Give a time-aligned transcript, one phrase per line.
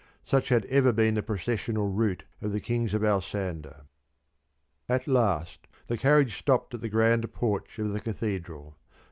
[0.25, 3.85] Such had ever been the processional route of the Kings of Alsander.
[4.89, 8.77] At last the carriage stopped at the grand porch of the Cathedral.